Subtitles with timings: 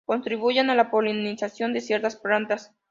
[0.03, 2.73] Contribuyen a la polinización de ciertas plantas.